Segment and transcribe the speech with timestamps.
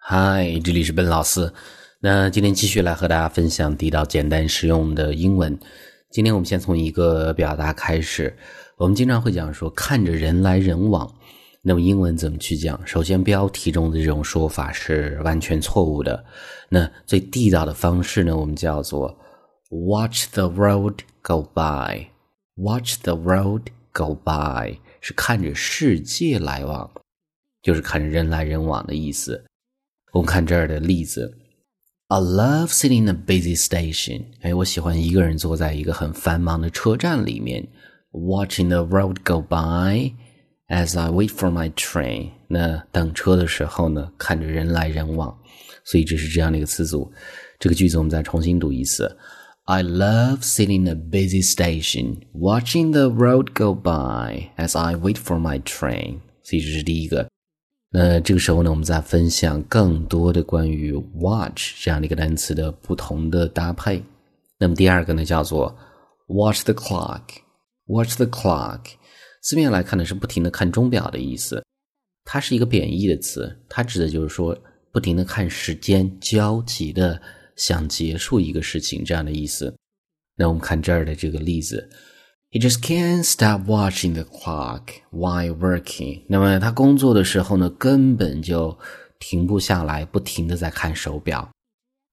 [0.00, 1.52] 嗨，这里是笨老师。
[2.00, 5.58] 那今天继续来和大家分享地道、简单、实用的英文。
[6.10, 8.34] 今天我们先从一个表达开始。
[8.78, 11.12] 我们经常会讲说看着人来人往，
[11.60, 12.80] 那么英文怎么去讲？
[12.86, 16.24] 首先，标题中的这种说法是完全错误的。
[16.70, 19.14] 那最地道的方式呢，我们叫做
[19.68, 22.06] watch the road go by。
[22.54, 26.90] watch the road go by 是看着世界来往，
[27.62, 29.44] 就是看着人来人往的意思。
[30.13, 31.37] 我们看这儿的例子，
[32.07, 34.25] I love sitting in a busy station。
[34.41, 37.67] 哎，我喜欢一个人坐在一个很繁忙的车站里面，
[38.11, 40.13] watching the road go by
[40.67, 42.29] as I wait for my train。
[42.47, 45.35] 那等车的时候呢，看着人来人往，
[45.83, 47.11] 所以这是这样的一个词组。
[47.57, 49.17] 这个句子我们再重新读一次：
[49.63, 55.39] I love sitting in a busy station, watching the road go by as I wait for
[55.39, 56.19] my train。
[56.43, 57.27] 所以这是第一个。
[57.90, 64.02] 那这个时候呢，我们再分享更多的关于 watch 这样的一个单词的不同的搭配。
[64.58, 65.74] 那么第二个呢，叫做
[66.26, 67.22] watch the clock。
[67.86, 68.80] watch the clock
[69.42, 71.64] 字面来看呢，是不停的看钟表的意思。
[72.24, 74.54] 它是一个贬义的词，它指的就是说
[74.92, 77.18] 不停的看时间，焦急的
[77.56, 79.74] 想结束一个事情这样的意思。
[80.36, 81.88] 那我们看这儿的这个例子。
[82.50, 86.22] He just can't stop watching the clock while working。
[86.28, 88.78] 那么他工作的时候呢，根本就
[89.18, 91.46] 停不下来，不停的在看手表，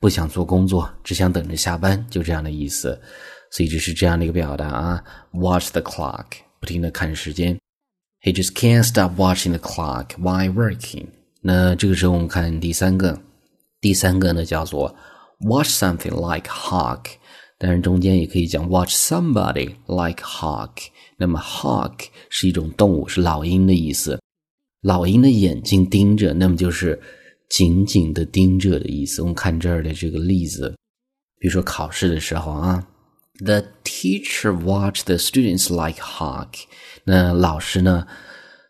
[0.00, 2.98] 不想做工作，只想等着下班，就这样的意思。
[3.50, 6.24] 所以这是这样的一个表达啊，watch the clock，
[6.58, 7.58] 不停的看时间。
[8.22, 11.08] He just can't stop watching the clock while working。
[11.42, 13.20] 那这个时候我们看第三个，
[13.82, 14.96] 第三个呢叫做
[15.40, 17.16] watch something like hawk。
[17.64, 20.88] 但是中间也可以讲 watch somebody like hawk。
[21.16, 24.20] 那么 hawk 是一种动物，是老鹰的意思。
[24.80, 27.00] 老鹰的眼睛盯着，那么就是
[27.48, 29.22] 紧紧的盯着的意思。
[29.22, 30.74] 我们看这儿的这个例子，
[31.38, 32.84] 比如说考试的时候啊
[33.38, 36.48] ，the teacher watched the students like hawk。
[37.04, 38.04] 那老师呢，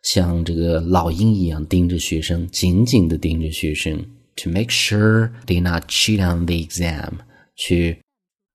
[0.03, 3.97] 像这个老鹰一样盯着学生，紧紧的盯着学生
[4.37, 7.13] ，to make sure they not cheat on the exam，
[7.57, 8.02] 去。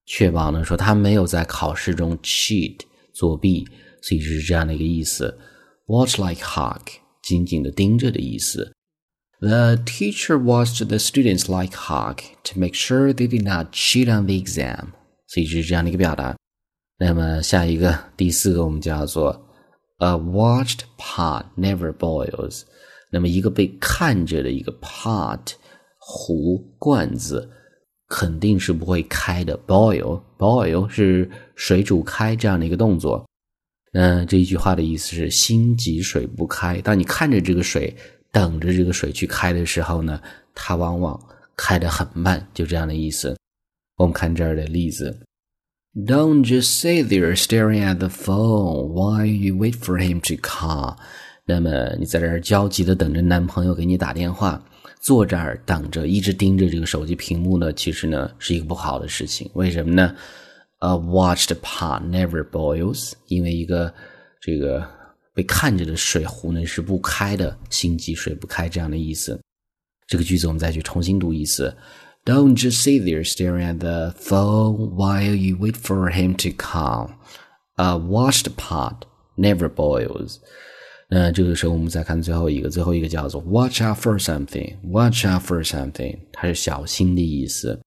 [0.06, 2.80] 确保呢，说他没有在考试中 cheat
[3.12, 3.66] 作弊，
[4.02, 5.38] 所以是这样的一个意思。
[5.86, 6.80] Watch like hawk，
[7.22, 8.72] 紧紧的盯着的意思。
[9.40, 14.34] The teacher watched the students like hawk to make sure they did not cheat on the
[14.34, 14.92] exam，
[15.28, 16.36] 所以是这样的一个表达。
[16.98, 19.48] 那么下一个第四个我们叫做
[19.98, 22.62] A watched pot never boils。
[23.10, 25.54] 那么一个被看着的一个 pot
[25.98, 27.50] 壶罐子。
[28.07, 29.57] 肯定是不会开的。
[29.67, 33.25] Boil，boil 是水煮开这样的一个动作。
[33.93, 36.79] 嗯这一句话的意思是心急水不开。
[36.81, 37.95] 当你看着这个水，
[38.31, 40.21] 等着这个水去开的时候呢，
[40.53, 41.19] 它往往
[41.55, 43.35] 开得很慢，就这样的意思。
[43.95, 45.19] 我们看这儿的例子
[45.95, 50.97] ：Don't just sit there staring at the phone while you wait for him to call。
[51.45, 54.63] 那么你在这儿焦急的等着男朋友给你打电话。
[54.99, 59.49] 坐这儿等着，一直盯着这个手机屏幕呢，其实呢是一个不好的事情。
[59.53, 60.15] 为什么呢
[60.79, 63.93] ？A watched pot never boils，因为一个
[64.41, 64.85] 这个
[65.33, 69.39] 被看着的水壶呢是不开的，心急水不开这样的意思。
[70.07, 71.75] 这个句子我们再去重新读一次
[72.25, 77.15] ：Don't just sit there staring at the phone while you wait for him to come.
[77.75, 79.03] A watched pot
[79.35, 80.37] never boils.
[81.09, 84.75] 那这个时候，我们再看最后一个，最后一个叫做 “watch out for something”。
[84.91, 87.79] watch out for something，它是小心的意思。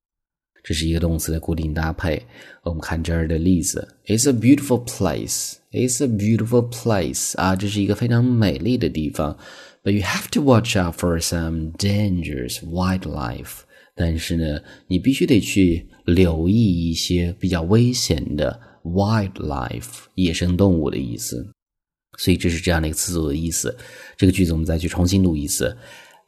[0.63, 2.23] 这是一个动词的固定搭配。
[2.63, 5.55] 我们看这儿的例子：“It's a beautiful place.
[5.71, 9.37] It's a beautiful place。”啊，这是一个非常美丽的地方。
[9.83, 13.61] But you have to watch out for some dangerous wildlife。
[13.95, 21.47] 但是呢，你必须得去留意一些比较危险的 wildlife，野生动物的意思。
[22.19, 23.77] 所以这是这样的一个词组的意思。
[24.17, 25.77] 这个句子我们再去重新读一次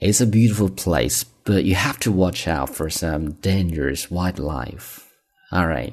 [0.00, 4.98] ：It's a beautiful place, but you have to watch out for some dangerous wildlife.
[5.50, 5.92] All right。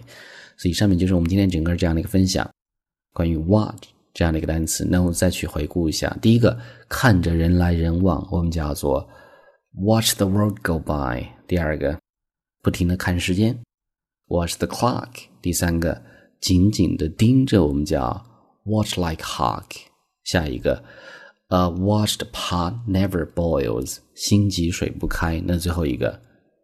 [0.58, 2.50] 所以上面就是我们今天整个这样的一个分享，
[3.14, 4.86] 关于 watch 这样的一个单词。
[4.90, 6.60] 那我们再去回顾一下：第一个，
[6.90, 9.08] 看着人来人往，我们叫做
[9.82, 11.98] watch the world go by；第二个，
[12.62, 13.58] 不停的看时间
[14.28, 15.08] ，watch the clock；
[15.42, 16.02] 第三个，
[16.42, 18.26] 紧紧的盯着，我们叫
[18.66, 19.66] watch like hawk。
[20.24, 20.84] 下一个
[21.48, 25.42] ，A watched pot never boils，心急水不开。
[25.46, 26.22] 那最后一个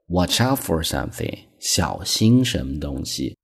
[0.07, 3.35] ，Watch out for something，小心什么东西。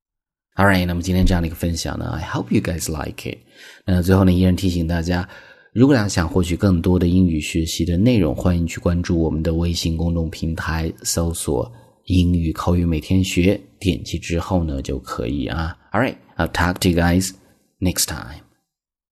[0.54, 3.38] All right，那么今天这样的一个分享呢，I hope you guys like it。
[3.86, 5.28] 那最后呢，依然提醒大家，
[5.72, 11.72] 如果大家想获取更多的英语学习的内容，欢迎去关注我们的微信公众平台，搜索
[12.04, 15.74] “英语口语每天学”，点击之后呢就可以啊。
[15.90, 17.30] All right, I'll talk to you guys
[17.82, 18.51] next time.